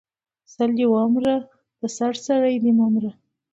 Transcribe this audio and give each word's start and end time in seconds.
سل 0.53 0.69
دی 0.77 0.85
ومره 0.89 1.33
د 1.79 1.81
سر 1.97 2.13
سړی 2.27 2.55
د 2.63 2.65
مه 2.77 2.85
مره 2.93 3.11